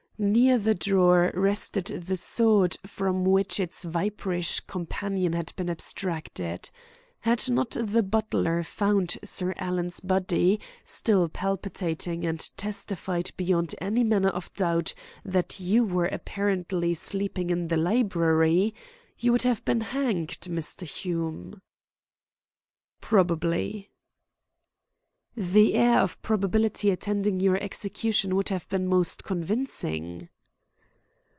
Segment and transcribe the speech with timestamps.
[0.23, 6.69] Near the drawer rested the sword from which its viperish companion had been abstracted.
[7.21, 14.29] Had not the butler found Sir Alan's body, still palpitating, and testified beyond any manner
[14.29, 14.93] of doubt
[15.25, 18.75] that you were apparently sleeping in the library,
[19.17, 20.83] you would have been hanged, Mr.
[20.85, 21.63] Hume."
[23.01, 23.87] "Probably."
[25.33, 30.27] "The air of probability attending your execution would have been most convincing."